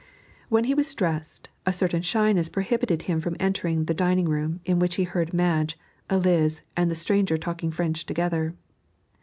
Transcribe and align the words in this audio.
When 0.49 0.63
he 0.63 0.73
was 0.73 0.91
dressed 0.95 1.49
a 1.63 1.71
certain 1.71 2.01
shyness 2.01 2.49
prohibited 2.49 3.03
him 3.03 3.21
from 3.21 3.35
entering 3.39 3.85
the 3.85 3.93
dining 3.93 4.25
room 4.25 4.59
in 4.65 4.79
which 4.79 4.95
he 4.95 5.03
heard 5.03 5.31
Madge, 5.31 5.77
Eliz, 6.09 6.63
and 6.75 6.89
the 6.89 6.95
stranger 6.95 7.37
talking 7.37 7.69
French 7.69 8.07
together. 8.07 8.55